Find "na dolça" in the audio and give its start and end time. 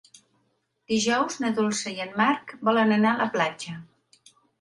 1.43-1.93